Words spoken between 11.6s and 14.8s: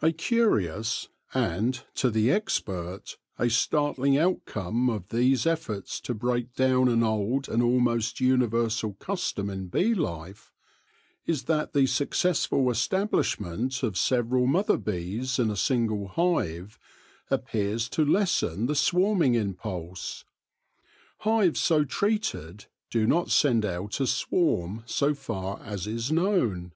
the successful establishment of several mother